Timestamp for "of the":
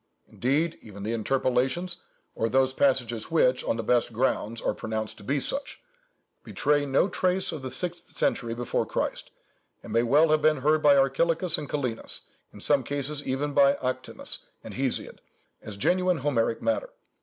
7.51-7.69